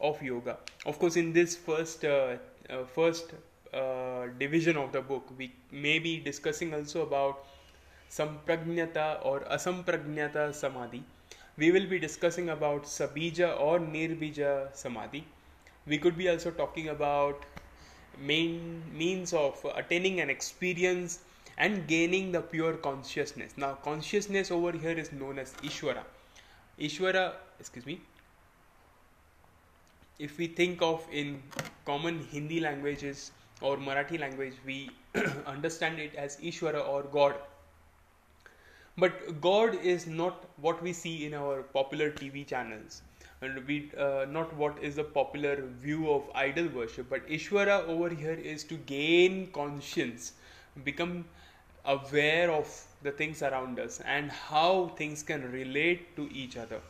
of 0.00 0.22
yoga? 0.22 0.58
Of 0.86 0.98
course 0.98 1.16
in 1.16 1.32
this 1.32 1.56
first 1.56 2.04
uh, 2.04 2.36
uh, 2.68 2.84
first 2.84 3.34
uh, 3.72 4.26
division 4.38 4.76
of 4.76 4.92
the 4.92 5.00
book 5.00 5.28
we 5.38 5.52
may 5.70 5.98
be 5.98 6.18
discussing 6.18 6.74
also 6.74 7.02
about 7.02 7.44
samprajnata 8.10 9.24
or 9.24 9.40
asamprajnata 9.40 10.54
samadhi. 10.54 11.02
We 11.56 11.70
will 11.70 11.86
be 11.86 11.98
discussing 11.98 12.48
about 12.50 12.84
sabija 12.84 13.60
or 13.60 13.78
nirbija 13.78 14.74
samadhi. 14.74 15.24
We 15.86 15.98
could 15.98 16.16
be 16.16 16.28
also 16.28 16.50
talking 16.50 16.88
about 16.88 17.44
main 18.18 18.82
means 18.92 19.32
of 19.32 19.64
attaining 19.76 20.20
an 20.20 20.30
experience 20.30 21.20
and 21.56 21.86
gaining 21.86 22.32
the 22.32 22.40
pure 22.40 22.74
consciousness. 22.74 23.52
Now 23.56 23.74
consciousness 23.74 24.50
over 24.50 24.72
here 24.72 24.98
is 24.98 25.12
known 25.12 25.38
as 25.38 25.54
ishvara. 25.62 26.02
Ishvara 26.78 27.32
excuse 27.60 27.86
me 27.86 28.00
if 30.18 30.38
we 30.38 30.46
think 30.46 30.82
of 30.82 31.06
in 31.12 31.42
common 31.84 32.20
hindi 32.30 32.60
languages 32.60 33.32
or 33.60 33.76
marathi 33.76 34.18
language 34.18 34.54
we 34.66 34.90
understand 35.46 35.98
it 35.98 36.14
as 36.14 36.36
ishvara 36.36 36.86
or 36.86 37.02
god. 37.02 37.34
But 38.96 39.40
god 39.40 39.74
is 39.82 40.06
not 40.06 40.44
what 40.60 40.82
we 40.82 40.92
see 40.92 41.26
in 41.26 41.34
our 41.34 41.62
popular 41.62 42.10
tv 42.10 42.46
channels. 42.46 43.02
And 43.40 43.66
we 43.66 43.90
uh, 43.98 44.24
not 44.28 44.54
what 44.56 44.82
is 44.82 44.96
the 44.96 45.04
popular 45.04 45.56
view 45.80 46.10
of 46.10 46.22
idol 46.34 46.68
worship 46.68 47.10
but 47.10 47.26
ishvara 47.28 47.86
over 47.86 48.08
here 48.08 48.32
is 48.32 48.64
to 48.64 48.76
gain 48.76 49.48
conscience 49.52 50.32
become 50.82 51.24
aware 51.84 52.50
of 52.50 52.68
the 53.02 53.10
things 53.10 53.42
around 53.42 53.78
us 53.78 54.00
and 54.04 54.30
how 54.30 54.88
things 54.96 55.22
can 55.22 55.50
relate 55.52 56.16
to 56.16 56.28
each 56.32 56.56
other. 56.56 56.80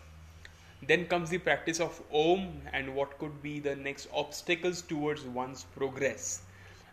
Then 0.87 1.07
comes 1.07 1.31
the 1.31 1.39
practice 1.39 1.81
of 1.81 2.01
om 2.13 2.61
and 2.73 2.95
what 2.95 3.19
could 3.19 3.43
be 3.43 3.59
the 3.59 3.75
next 3.75 4.09
obstacles 4.13 4.83
towards 4.83 5.23
one's 5.23 5.65
progress 5.77 6.43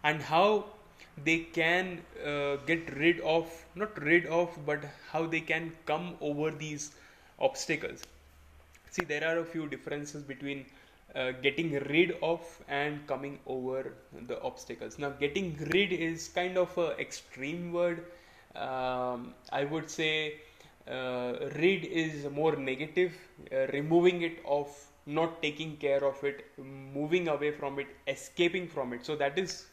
and 0.03 0.21
how 0.21 0.65
they 1.23 1.39
can 1.39 2.01
uh, 2.25 2.55
get 2.65 2.95
rid 2.95 3.19
of 3.19 3.49
not 3.75 4.01
rid 4.01 4.25
of 4.27 4.57
but 4.65 4.83
how 5.11 5.25
they 5.25 5.41
can 5.41 5.71
come 5.85 6.15
over 6.21 6.51
these 6.51 6.91
obstacles. 7.39 8.01
See 8.89 9.03
there 9.05 9.27
are 9.27 9.39
a 9.39 9.45
few 9.45 9.67
differences 9.67 10.23
between 10.23 10.65
uh, 11.15 11.31
getting 11.41 11.71
rid 11.89 12.15
of 12.21 12.41
and 12.67 13.05
coming 13.07 13.39
over 13.45 13.93
the 14.27 14.41
obstacles. 14.41 14.97
Now 14.97 15.09
getting 15.09 15.57
rid 15.73 15.91
is 15.91 16.29
kind 16.29 16.57
of 16.57 16.77
a 16.77 16.97
extreme 16.99 17.71
word. 17.73 18.05
Um, 18.55 19.33
i 19.53 19.63
would 19.63 19.89
say 19.89 20.35
uh, 20.87 21.33
rid 21.55 21.85
is 21.85 22.29
more 22.29 22.55
negative 22.57 23.13
uh, 23.53 23.67
removing 23.67 24.23
it 24.23 24.39
off 24.43 24.91
not 25.05 25.41
taking 25.41 25.77
care 25.77 26.03
of 26.03 26.21
it 26.23 26.43
moving 26.57 27.29
away 27.29 27.51
from 27.51 27.79
it 27.79 27.87
escaping 28.07 28.67
from 28.67 28.93
it. 28.93 29.05
So 29.05 29.15
that 29.15 29.39
is 29.39 29.67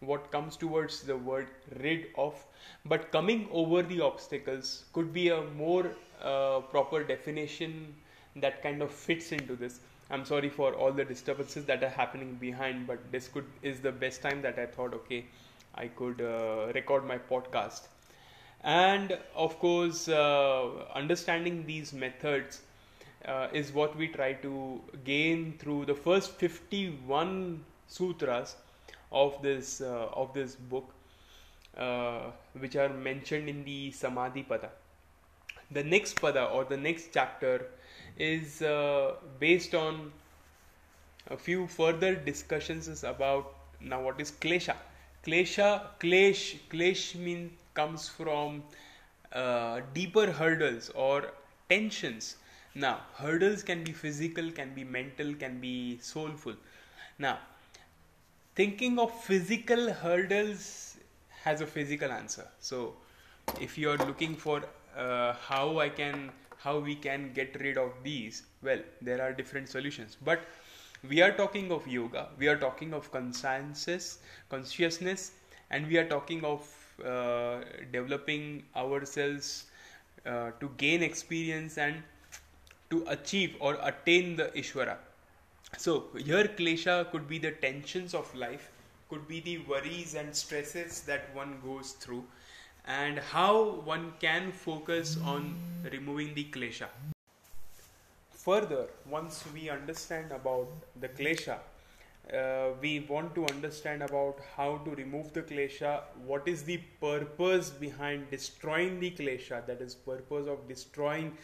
what 0.00 0.30
comes 0.30 0.56
towards 0.56 1.02
the 1.02 1.16
word 1.16 1.48
rid 1.80 2.06
of. 2.18 2.34
But 2.84 3.10
coming 3.12 3.48
over 3.50 3.82
the 3.82 4.00
obstacles 4.00 4.84
could 4.92 5.12
be 5.12 5.28
a 5.30 5.42
more 5.56 5.90
uh, 6.22 6.60
proper 6.60 7.02
definition 7.04 7.94
that 8.36 8.62
kind 8.62 8.82
of 8.82 8.90
fits 8.90 9.32
into 9.32 9.56
this 9.56 9.80
i'm 10.10 10.24
sorry 10.24 10.48
for 10.48 10.74
all 10.74 10.92
the 10.92 11.04
disturbances 11.04 11.64
that 11.64 11.82
are 11.82 11.94
happening 12.00 12.34
behind 12.34 12.86
but 12.86 13.10
this 13.12 13.28
could 13.28 13.46
is 13.62 13.80
the 13.80 13.92
best 13.92 14.22
time 14.22 14.42
that 14.42 14.58
i 14.58 14.66
thought 14.66 14.94
okay 14.94 15.24
i 15.74 15.86
could 15.88 16.20
uh, 16.20 16.72
record 16.74 17.04
my 17.04 17.18
podcast. 17.18 17.88
And 18.62 19.18
of 19.34 19.58
course 19.58 20.08
uh, 20.08 20.68
understanding 20.94 21.66
these 21.66 21.92
methods 21.92 22.62
uh, 23.26 23.48
is 23.52 23.72
what 23.72 23.96
we 23.96 24.08
try 24.08 24.32
to 24.44 24.80
gain 25.04 25.56
through 25.58 25.84
the 25.86 25.94
first 25.94 26.32
51 26.32 27.62
sutras 27.88 28.56
of 29.12 29.40
this 29.42 29.80
uh, 29.80 30.08
of 30.14 30.32
this 30.32 30.54
book 30.54 30.94
uh, 31.76 32.30
which 32.58 32.76
are 32.76 32.88
mentioned 32.88 33.48
in 33.48 33.64
the 33.64 33.90
samadhi 33.90 34.44
pada. 34.48 34.70
The 35.70 35.82
next 35.82 36.20
pada 36.20 36.50
or 36.54 36.64
the 36.64 36.76
next 36.76 37.12
chapter 37.12 37.66
is 38.18 38.62
uh, 38.62 39.14
based 39.38 39.74
on 39.74 40.12
a 41.28 41.36
few 41.36 41.66
further 41.66 42.14
discussions 42.14 43.02
about 43.02 43.54
now 43.80 44.00
what 44.02 44.20
is 44.20 44.30
klesha? 44.30 44.76
Klesha 45.26 45.82
klesh 45.98 46.58
klesh 46.70 47.14
means 47.14 47.52
comes 47.74 48.08
from 48.08 48.62
uh, 49.32 49.80
deeper 49.92 50.30
hurdles 50.30 50.90
or 50.94 51.32
tensions. 51.68 52.36
Now 52.74 53.00
hurdles 53.16 53.62
can 53.62 53.82
be 53.84 53.92
physical 53.92 54.50
can 54.50 54.74
be 54.74 54.84
mental 54.84 55.34
can 55.34 55.60
be 55.60 55.98
soulful. 56.00 56.54
Now 57.18 57.38
thinking 58.54 58.98
of 58.98 59.12
physical 59.22 59.92
hurdles 59.92 60.96
has 61.42 61.60
a 61.60 61.66
physical 61.66 62.12
answer. 62.12 62.46
So 62.60 62.94
if 63.60 63.76
you 63.76 63.90
are 63.90 63.98
looking 63.98 64.34
for 64.36 64.62
uh, 64.96 65.34
how 65.34 65.78
i 65.80 65.88
can 65.88 66.30
how 66.64 66.78
we 66.78 66.94
can 66.94 67.32
get 67.32 67.56
rid 67.60 67.78
of 67.78 67.92
these? 68.02 68.42
Well 68.62 68.80
there 69.00 69.22
are 69.22 69.32
different 69.32 69.68
solutions. 69.68 70.16
But 70.24 70.40
we 71.08 71.20
are 71.20 71.32
talking 71.32 71.70
of 71.70 71.86
yoga 71.86 72.28
we 72.38 72.48
are 72.48 72.56
talking 72.56 72.94
of 72.94 73.10
consciences 73.12 74.18
consciousness 74.48 75.32
and 75.70 75.86
we 75.86 75.98
are 75.98 76.08
talking 76.08 76.44
of 76.44 76.66
uh, 77.04 77.60
developing 77.92 78.62
ourselves 78.76 79.66
uh, 80.26 80.50
to 80.60 80.70
gain 80.78 81.02
experience 81.02 81.76
and 81.76 82.02
to 82.90 83.04
achieve 83.08 83.56
or 83.60 83.76
attain 83.82 84.36
the 84.36 84.46
ishvara 84.62 84.96
so 85.76 86.04
here 86.16 86.48
klesha 86.60 86.96
could 87.10 87.28
be 87.28 87.38
the 87.38 87.50
tensions 87.66 88.14
of 88.14 88.34
life 88.34 88.70
could 89.10 89.26
be 89.28 89.40
the 89.40 89.58
worries 89.72 90.14
and 90.14 90.34
stresses 90.34 91.02
that 91.02 91.34
one 91.34 91.58
goes 91.64 91.92
through 92.04 92.24
and 92.86 93.18
how 93.18 93.80
one 93.84 94.12
can 94.20 94.52
focus 94.52 95.16
on 95.24 95.54
removing 95.90 96.34
the 96.34 96.44
klesha. 96.44 96.88
Further, 98.30 98.88
once 99.08 99.44
we 99.54 99.70
understand 99.70 100.32
about 100.32 100.68
the 101.00 101.08
klesha, 101.08 101.58
uh, 102.32 102.70
we 102.80 103.00
want 103.00 103.34
to 103.34 103.46
understand 103.46 104.02
about 104.02 104.38
how 104.56 104.78
to 104.78 104.90
remove 104.92 105.32
the 105.34 105.42
klesha 105.42 106.00
what 106.24 106.48
is 106.48 106.62
the 106.62 106.78
purpose 107.00 107.68
behind 107.68 108.30
destroying 108.30 108.98
the 108.98 109.10
klesha 109.10 109.64
that 109.66 109.82
is 109.82 109.94
purpose 109.94 110.46
of 110.46 110.66
destroying 110.66 111.36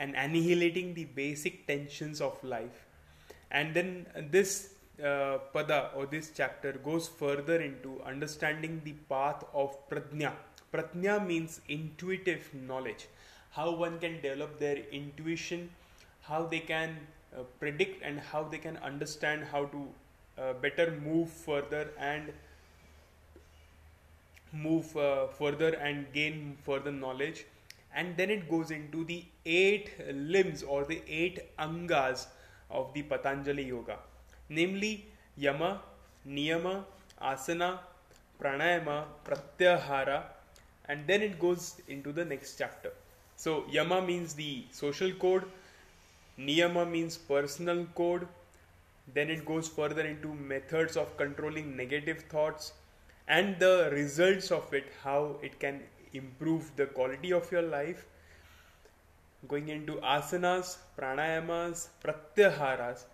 and 0.00 0.16
annihilating 0.16 0.92
the 0.94 1.04
basic 1.04 1.66
tensions 1.68 2.20
of 2.20 2.42
life 2.42 2.86
and 3.52 3.74
then 3.74 4.06
this 4.30 4.74
uh, 5.00 5.38
pada 5.54 5.94
or 5.94 6.06
this 6.06 6.32
chapter 6.34 6.72
goes 6.72 7.06
further 7.06 7.60
into 7.60 8.02
understanding 8.02 8.80
the 8.84 8.94
path 9.08 9.44
of 9.54 9.76
pradnya 9.88 10.32
pradnya 10.72 11.24
means 11.24 11.60
intuitive 11.68 12.52
knowledge. 12.54 13.08
How 13.50 13.70
one 13.74 13.98
can 13.98 14.20
develop 14.20 14.58
their 14.58 14.76
intuition 14.92 15.70
how 16.28 16.44
they 16.46 16.60
can 16.60 16.96
uh, 17.34 17.42
predict 17.60 18.02
and 18.02 18.20
how 18.20 18.42
they 18.44 18.58
can 18.58 18.76
understand 18.78 19.44
how 19.52 19.64
to 19.66 19.86
uh, 20.38 20.52
better 20.64 20.90
move 21.04 21.30
further 21.30 21.88
and 21.98 22.32
move 24.52 24.96
uh, 24.96 25.26
further 25.26 25.70
and 25.76 26.12
gain 26.12 26.56
further 26.64 26.92
knowledge. 26.92 27.46
And 27.94 28.16
then 28.16 28.30
it 28.30 28.48
goes 28.50 28.70
into 28.70 29.04
the 29.04 29.24
eight 29.46 29.90
limbs 30.12 30.62
or 30.62 30.84
the 30.84 31.02
eight 31.08 31.40
angas 31.58 32.26
of 32.70 32.92
the 32.92 33.02
patanjali 33.02 33.64
yoga. 33.64 33.96
Namely 34.50 35.06
yama 35.36 35.80
niyama 36.26 36.84
asana 37.20 37.78
pranayama 38.40 39.04
pratyahara 39.24 40.24
and 40.88 41.06
then 41.06 41.22
it 41.22 41.38
goes 41.38 41.80
into 41.88 42.12
the 42.12 42.24
next 42.24 42.56
chapter. 42.56 42.92
So 43.36 43.64
yama 43.70 44.02
means 44.02 44.34
the 44.34 44.64
social 44.70 45.12
code 45.12 45.44
niyama 46.38 46.88
means 46.88 47.16
personal 47.16 47.84
code. 47.94 48.26
Then 49.14 49.30
it 49.30 49.44
goes 49.44 49.68
further 49.68 50.02
into 50.02 50.34
methods 50.34 50.96
of 50.96 51.16
controlling 51.16 51.76
negative 51.76 52.22
thoughts 52.30 52.72
and 53.26 53.58
the 53.58 53.90
results 53.92 54.50
of 54.50 54.72
it, 54.72 54.92
how 55.02 55.36
it 55.42 55.58
can 55.58 55.80
improve 56.12 56.70
the 56.76 56.86
quality 56.86 57.32
of 57.32 57.50
your 57.50 57.62
life. 57.62 58.06
Going 59.46 59.68
into 59.68 59.94
asanas, 59.94 60.78
pranayamas, 60.98 61.88
pratyaharas, 62.04 63.04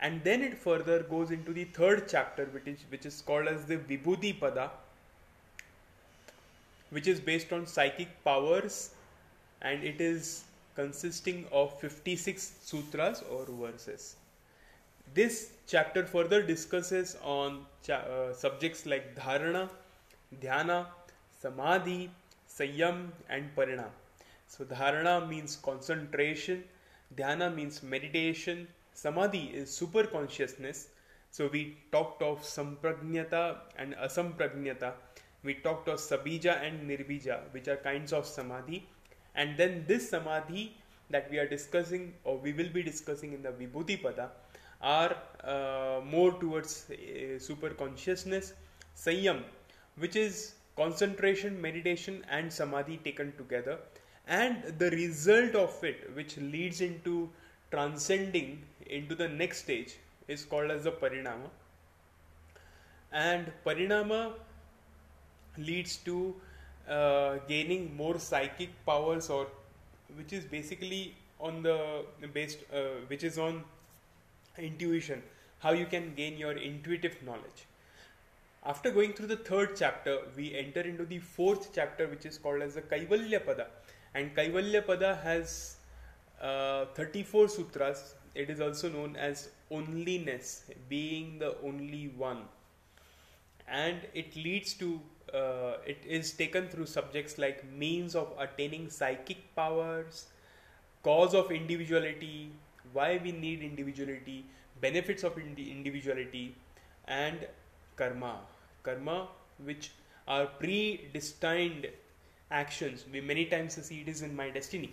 and 0.00 0.22
then 0.24 0.42
it 0.42 0.56
further 0.56 1.02
goes 1.02 1.30
into 1.30 1.52
the 1.52 1.64
third 1.64 2.06
chapter, 2.08 2.46
which 2.46 2.66
is 2.66 2.84
which 2.90 3.06
is 3.06 3.20
called 3.20 3.48
as 3.48 3.64
the 3.64 3.76
Vibhuti 3.76 4.38
Pada, 4.38 4.70
which 6.90 7.06
is 7.06 7.20
based 7.20 7.52
on 7.52 7.66
psychic 7.66 8.08
powers, 8.24 8.90
and 9.62 9.82
it 9.82 10.00
is 10.00 10.44
consisting 10.74 11.46
of 11.52 11.78
56 11.80 12.52
sutras 12.62 13.22
or 13.30 13.46
verses. 13.46 14.16
This 15.14 15.52
chapter 15.68 16.04
further 16.04 16.42
discusses 16.42 17.16
on 17.22 17.66
cha- 17.86 18.04
uh, 18.16 18.32
subjects 18.34 18.84
like 18.86 19.14
dharana, 19.14 19.68
dhyana, 20.42 20.86
samadhi, 21.40 22.10
sanyam, 22.48 23.10
and 23.28 23.54
parinam. 23.54 23.90
So, 24.48 24.64
dharana 24.64 25.28
means 25.28 25.56
concentration, 25.56 26.64
dhyana 27.16 27.54
means 27.54 27.82
meditation, 27.82 28.66
samadhi 28.92 29.50
is 29.54 29.70
super 29.70 30.04
consciousness. 30.04 30.88
So, 31.30 31.48
we 31.52 31.76
talked 31.92 32.22
of 32.22 32.40
samprajnata 32.40 33.58
and 33.78 33.94
asamprajnata. 33.94 34.92
We 35.44 35.54
talked 35.54 35.88
of 35.88 35.98
sabija 35.98 36.62
and 36.66 36.88
nirbija, 36.88 37.40
which 37.52 37.68
are 37.68 37.76
kinds 37.76 38.12
of 38.12 38.26
samadhi. 38.26 38.86
And 39.34 39.56
then 39.56 39.84
this 39.86 40.10
samadhi 40.10 40.74
that 41.10 41.30
we 41.30 41.38
are 41.38 41.46
discussing 41.46 42.14
or 42.24 42.38
we 42.38 42.52
will 42.52 42.70
be 42.70 42.82
discussing 42.82 43.32
in 43.32 43.42
the 43.42 43.50
Vibhuti 43.50 44.00
Pada 44.02 44.28
are 44.80 45.16
uh, 45.44 46.00
more 46.04 46.32
towards 46.40 46.90
uh, 46.90 47.38
super 47.38 47.70
consciousness 47.70 48.52
sanyam 48.96 49.42
which 49.96 50.16
is 50.16 50.54
concentration 50.76 51.60
meditation 51.60 52.24
and 52.30 52.52
samadhi 52.52 52.96
taken 53.08 53.32
together 53.36 53.78
and 54.26 54.62
the 54.78 54.90
result 54.90 55.54
of 55.54 55.84
it 55.90 56.08
which 56.14 56.36
leads 56.54 56.80
into 56.80 57.28
transcending 57.70 58.62
into 58.86 59.14
the 59.14 59.28
next 59.28 59.58
stage 59.66 59.96
is 60.28 60.44
called 60.44 60.70
as 60.70 60.84
the 60.84 60.94
parinama 61.02 61.48
and 63.12 63.52
parinama 63.66 64.20
leads 65.56 65.96
to 65.98 66.34
uh, 66.88 67.36
gaining 67.48 67.96
more 67.96 68.18
psychic 68.18 68.70
powers 68.84 69.30
or 69.30 69.46
which 70.16 70.32
is 70.32 70.44
basically 70.44 71.14
on 71.40 71.62
the 71.62 72.04
based 72.32 72.58
uh, 72.72 73.00
which 73.08 73.24
is 73.24 73.38
on 73.38 73.64
intuition, 74.58 75.22
how 75.58 75.72
you 75.72 75.86
can 75.86 76.14
gain 76.14 76.36
your 76.36 76.52
intuitive 76.52 77.16
knowledge. 77.24 77.66
After 78.66 78.90
going 78.90 79.12
through 79.12 79.26
the 79.26 79.36
third 79.36 79.76
chapter, 79.76 80.20
we 80.36 80.54
enter 80.54 80.80
into 80.80 81.04
the 81.04 81.18
fourth 81.18 81.70
chapter, 81.74 82.06
which 82.06 82.24
is 82.24 82.38
called 82.38 82.62
as 82.62 82.74
the 82.74 82.82
Kaivalya 82.82 83.44
Pada. 83.44 83.66
And 84.14 84.34
Kaivalya 84.34 84.86
Pada 84.86 85.22
has 85.22 85.76
uh, 86.40 86.86
34 86.94 87.48
sutras. 87.48 88.14
It 88.34 88.48
is 88.48 88.60
also 88.60 88.88
known 88.88 89.16
as 89.16 89.50
onlyness, 89.70 90.62
being 90.88 91.38
the 91.38 91.56
only 91.62 92.08
one. 92.16 92.42
And 93.68 93.98
it 94.14 94.34
leads 94.34 94.72
to, 94.74 95.00
uh, 95.34 95.78
it 95.86 95.98
is 96.06 96.32
taken 96.32 96.68
through 96.68 96.86
subjects 96.86 97.38
like 97.38 97.64
means 97.72 98.14
of 98.14 98.32
attaining 98.38 98.88
psychic 98.90 99.54
powers, 99.56 100.26
cause 101.02 101.34
of 101.34 101.50
individuality, 101.50 102.50
why 102.92 103.20
we 103.22 103.32
need 103.32 103.62
individuality, 103.62 104.44
benefits 104.80 105.22
of 105.24 105.36
individuality, 105.38 106.54
and 107.06 107.46
karma. 107.96 108.38
Karma, 108.82 109.28
which 109.64 109.92
are 110.28 110.46
predestined 110.46 111.88
actions. 112.50 113.04
We 113.12 113.20
many 113.20 113.46
times 113.46 113.74
see 113.86 114.00
it 114.02 114.08
is 114.08 114.22
in 114.22 114.34
my 114.36 114.50
destiny. 114.50 114.92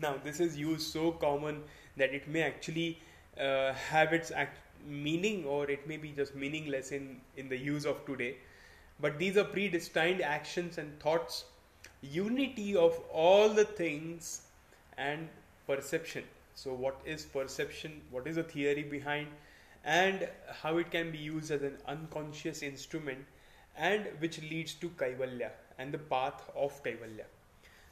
Now, 0.00 0.16
this 0.24 0.40
is 0.40 0.56
used 0.56 0.92
so 0.92 1.12
common 1.12 1.62
that 1.96 2.14
it 2.14 2.28
may 2.28 2.42
actually 2.42 2.98
uh, 3.38 3.72
have 3.72 4.12
its 4.12 4.30
act- 4.30 4.58
meaning 4.86 5.44
or 5.44 5.70
it 5.70 5.86
may 5.86 5.96
be 5.98 6.10
just 6.10 6.34
meaningless 6.34 6.90
in, 6.92 7.20
in 7.36 7.48
the 7.48 7.56
use 7.56 7.84
of 7.84 8.04
today. 8.06 8.36
But 9.00 9.18
these 9.18 9.36
are 9.36 9.44
predestined 9.44 10.20
actions 10.20 10.78
and 10.78 10.98
thoughts, 11.00 11.44
unity 12.02 12.76
of 12.76 12.98
all 13.12 13.48
the 13.48 13.64
things 13.64 14.42
and 14.98 15.28
perception. 15.66 16.24
So, 16.54 16.74
what 16.74 17.00
is 17.04 17.24
perception? 17.24 18.02
What 18.10 18.26
is 18.26 18.36
the 18.36 18.42
theory 18.42 18.82
behind? 18.82 19.28
And 19.84 20.28
how 20.62 20.76
it 20.76 20.90
can 20.90 21.10
be 21.10 21.18
used 21.18 21.50
as 21.50 21.62
an 21.62 21.78
unconscious 21.86 22.62
instrument, 22.62 23.24
and 23.76 24.06
which 24.18 24.42
leads 24.42 24.74
to 24.74 24.90
Kaivalya 24.90 25.50
and 25.78 25.92
the 25.92 25.98
path 25.98 26.42
of 26.54 26.82
Kaivalya. 26.84 27.24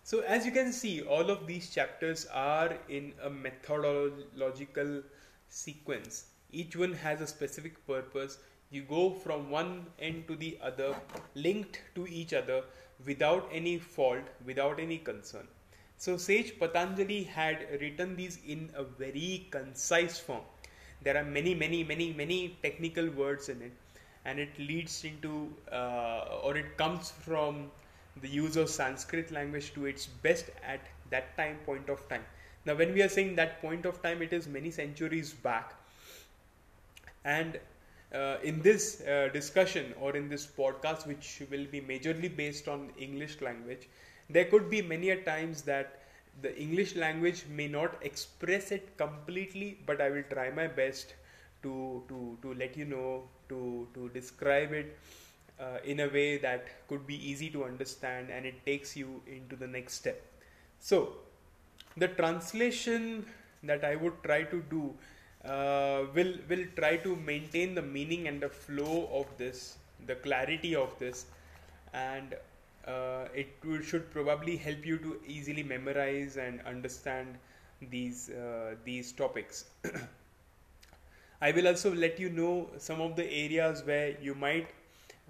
So, 0.02 0.20
as 0.20 0.44
you 0.44 0.52
can 0.52 0.72
see, 0.72 1.00
all 1.02 1.30
of 1.30 1.46
these 1.46 1.70
chapters 1.70 2.26
are 2.26 2.76
in 2.88 3.14
a 3.22 3.30
methodological 3.30 5.02
sequence. 5.48 6.26
Each 6.50 6.76
one 6.76 6.92
has 6.92 7.22
a 7.22 7.26
specific 7.26 7.86
purpose. 7.86 8.38
You 8.70 8.82
go 8.82 9.10
from 9.10 9.50
one 9.50 9.86
end 9.98 10.26
to 10.28 10.36
the 10.36 10.58
other, 10.62 10.94
linked 11.34 11.80
to 11.94 12.06
each 12.06 12.34
other 12.34 12.62
without 13.06 13.48
any 13.52 13.78
fault, 13.78 14.24
without 14.44 14.78
any 14.78 14.98
concern. 14.98 15.46
So 15.96 16.16
sage 16.16 16.58
Patanjali 16.58 17.24
had 17.24 17.66
written 17.80 18.14
these 18.14 18.38
in 18.46 18.70
a 18.74 18.84
very 18.84 19.48
concise 19.50 20.18
form. 20.18 20.42
There 21.02 21.16
are 21.16 21.24
many, 21.24 21.54
many, 21.54 21.82
many, 21.82 22.12
many 22.12 22.58
technical 22.62 23.08
words 23.10 23.48
in 23.48 23.62
it, 23.62 23.72
and 24.24 24.38
it 24.38 24.58
leads 24.58 25.04
into 25.04 25.52
uh, 25.72 26.40
or 26.42 26.56
it 26.56 26.76
comes 26.76 27.10
from 27.10 27.70
the 28.20 28.28
use 28.28 28.56
of 28.56 28.68
Sanskrit 28.68 29.30
language 29.30 29.72
to 29.74 29.86
its 29.86 30.06
best 30.06 30.46
at 30.64 30.80
that 31.10 31.36
time 31.36 31.56
point 31.64 31.88
of 31.88 32.06
time. 32.08 32.24
Now, 32.66 32.74
when 32.74 32.92
we 32.92 33.02
are 33.02 33.08
saying 33.08 33.36
that 33.36 33.60
point 33.62 33.86
of 33.86 34.02
time, 34.02 34.20
it 34.22 34.32
is 34.32 34.46
many 34.46 34.70
centuries 34.70 35.32
back, 35.32 35.74
and 37.24 37.58
uh, 38.14 38.36
in 38.42 38.62
this 38.62 39.02
uh, 39.02 39.28
discussion 39.32 39.94
or 40.00 40.16
in 40.16 40.28
this 40.28 40.46
podcast, 40.46 41.06
which 41.06 41.42
will 41.50 41.66
be 41.66 41.80
majorly 41.80 42.34
based 42.34 42.68
on 42.68 42.90
English 42.98 43.40
language, 43.40 43.88
there 44.30 44.44
could 44.46 44.70
be 44.70 44.82
many 44.82 45.10
a 45.10 45.22
times 45.22 45.62
that 45.62 46.02
the 46.42 46.56
English 46.56 46.94
language 46.96 47.44
may 47.50 47.66
not 47.66 47.96
express 48.02 48.70
it 48.70 48.96
completely, 48.96 49.78
but 49.86 50.00
I 50.00 50.10
will 50.10 50.22
try 50.30 50.50
my 50.50 50.66
best 50.66 51.14
to 51.62 52.04
to 52.08 52.38
to 52.42 52.54
let 52.54 52.76
you 52.76 52.84
know 52.84 53.24
to 53.48 53.88
to 53.94 54.08
describe 54.10 54.72
it 54.72 54.96
uh, 55.60 55.78
in 55.84 56.00
a 56.00 56.08
way 56.08 56.38
that 56.38 56.66
could 56.88 57.06
be 57.06 57.16
easy 57.30 57.50
to 57.50 57.64
understand 57.64 58.30
and 58.30 58.46
it 58.46 58.64
takes 58.64 58.96
you 58.96 59.20
into 59.26 59.56
the 59.56 59.66
next 59.66 59.94
step. 59.94 60.22
So, 60.78 61.16
the 61.96 62.08
translation 62.08 63.26
that 63.64 63.84
I 63.84 63.96
would 63.96 64.22
try 64.22 64.44
to 64.44 64.62
do 64.70 64.94
uh, 65.44 66.04
will 66.14 66.34
will 66.48 66.64
try 66.76 66.96
to 66.96 67.16
maintain 67.16 67.74
the 67.74 67.82
meaning 67.82 68.28
and 68.28 68.40
the 68.40 68.48
flow 68.48 69.08
of 69.12 69.26
this, 69.38 69.76
the 70.06 70.14
clarity 70.16 70.74
of 70.74 70.98
this, 70.98 71.26
and 71.92 72.34
uh, 72.86 73.26
it 73.34 73.48
will, 73.64 73.80
should 73.80 74.10
probably 74.10 74.56
help 74.56 74.84
you 74.84 74.98
to 74.98 75.20
easily 75.26 75.62
memorize 75.62 76.36
and 76.36 76.60
understand 76.66 77.38
these 77.90 78.30
uh, 78.30 78.74
these 78.84 79.12
topics. 79.12 79.64
I 81.40 81.52
will 81.52 81.68
also 81.68 81.94
let 81.94 82.18
you 82.18 82.30
know 82.30 82.70
some 82.78 83.00
of 83.00 83.14
the 83.16 83.24
areas 83.24 83.82
where 83.84 84.16
you 84.20 84.34
might 84.34 84.68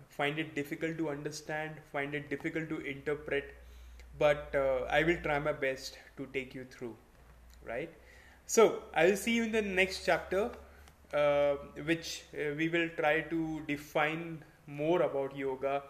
find 0.09 0.39
it 0.39 0.55
difficult 0.55 0.97
to 0.99 1.11
understand, 1.11 1.75
find 1.93 2.15
it 2.15 2.31
difficult 2.31 2.69
to 2.71 2.79
interpret, 2.81 3.55
but 4.19 4.55
uh, 4.55 4.87
I 4.91 5.03
will 5.03 5.19
try 5.23 5.39
my 5.39 5.53
best 5.53 5.99
to 6.17 6.27
take 6.33 6.55
you 6.55 6.65
through. 6.65 6.97
Right? 7.65 7.91
So, 8.51 8.83
I 8.95 9.05
will 9.05 9.17
see 9.19 9.33
you 9.33 9.43
in 9.43 9.53
the 9.53 9.61
next 9.61 10.07
chapter, 10.07 10.51
uh, 11.13 11.57
which 11.85 12.23
uh, 12.33 12.55
we 12.57 12.71
will 12.71 12.89
try 12.97 13.21
to 13.21 13.61
define 13.69 14.43
more 14.67 15.03
about 15.03 15.37
yoga, 15.37 15.83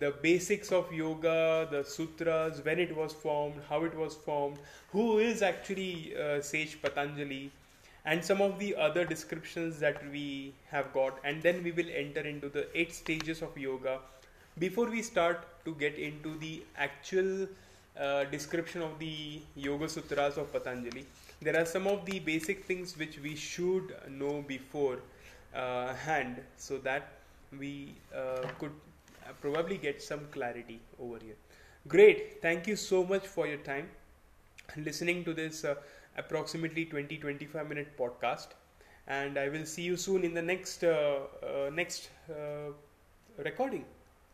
the 0.00 0.10
basics 0.20 0.72
of 0.72 0.92
yoga, 0.92 1.68
the 1.70 1.84
sutras, 1.84 2.64
when 2.64 2.80
it 2.80 2.96
was 2.96 3.12
formed, 3.12 3.60
how 3.68 3.84
it 3.84 3.94
was 3.94 4.16
formed, 4.16 4.58
who 4.90 5.20
is 5.20 5.42
actually 5.42 6.12
uh, 6.16 6.40
Sage 6.40 6.82
Patanjali, 6.82 7.52
and 8.04 8.24
some 8.24 8.40
of 8.42 8.58
the 8.58 8.74
other 8.74 9.04
descriptions 9.04 9.78
that 9.78 10.02
we 10.10 10.54
have 10.72 10.92
got, 10.92 11.20
and 11.22 11.40
then 11.40 11.62
we 11.62 11.70
will 11.70 11.90
enter 11.94 12.22
into 12.22 12.48
the 12.48 12.66
eight 12.76 12.92
stages 12.92 13.42
of 13.42 13.56
yoga. 13.56 14.00
Before 14.58 14.90
we 14.90 15.02
start 15.02 15.46
to 15.64 15.74
get 15.76 15.94
into 15.94 16.36
the 16.38 16.64
actual 16.76 17.46
uh, 17.98 18.24
description 18.24 18.82
of 18.82 18.98
the 18.98 19.40
Yoga 19.54 19.88
Sutras 19.88 20.36
of 20.38 20.52
Patanjali. 20.52 21.04
There 21.40 21.56
are 21.60 21.66
some 21.66 21.86
of 21.86 22.04
the 22.06 22.20
basic 22.20 22.64
things 22.64 22.96
which 22.96 23.18
we 23.18 23.34
should 23.36 23.94
know 24.08 24.42
before 24.46 24.98
uh, 25.54 25.94
hand 25.94 26.40
so 26.56 26.78
that 26.78 27.08
we 27.58 27.94
uh, 28.14 28.46
could 28.58 28.72
probably 29.40 29.76
get 29.76 30.02
some 30.02 30.20
clarity 30.30 30.80
over 31.00 31.18
here. 31.18 31.36
Great, 31.88 32.40
thank 32.40 32.66
you 32.66 32.76
so 32.76 33.04
much 33.04 33.26
for 33.26 33.46
your 33.46 33.58
time. 33.58 33.88
Listening 34.76 35.24
to 35.24 35.34
this 35.34 35.64
uh, 35.64 35.74
approximately 36.16 36.84
20 36.84 37.16
25 37.18 37.68
minute 37.68 37.96
podcast. 37.98 38.48
And 39.08 39.36
i 39.36 39.48
will 39.48 39.66
see 39.66 39.82
you 39.82 39.96
soon 39.96 40.22
in 40.24 40.32
the 40.32 40.42
next 40.42 40.84
uh, 40.84 41.20
uh, 41.42 41.70
next 41.72 42.10
uh, 42.30 42.70
recording. 43.38 43.84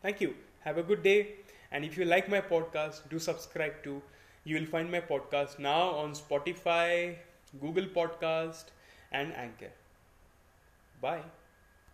Thank 0.01 0.21
you. 0.21 0.35
Have 0.61 0.77
a 0.77 0.83
good 0.83 1.01
day 1.03 1.35
and 1.71 1.85
if 1.85 1.97
you 1.97 2.05
like 2.05 2.29
my 2.29 2.41
podcast 2.41 3.07
do 3.09 3.19
subscribe 3.19 3.81
to 3.83 4.01
you 4.43 4.59
will 4.59 4.65
find 4.75 4.91
my 4.91 5.01
podcast 5.01 5.59
now 5.59 5.81
on 6.03 6.13
spotify 6.13 7.15
google 7.59 7.85
podcast 7.85 8.65
and 9.11 9.33
anchor. 9.33 9.71
Bye 11.01 11.38